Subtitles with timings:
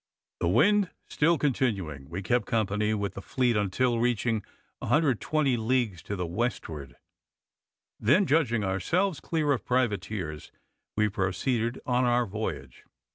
[0.39, 4.43] The wind still continuing, we kept company with the fleet until reaching
[4.79, 6.95] 120 leagues to the westward;
[7.99, 10.51] then judging ourselves clear of privateers,
[10.97, 12.83] we proceeded on our voyage.